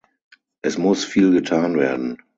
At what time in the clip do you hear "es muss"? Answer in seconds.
0.63-1.05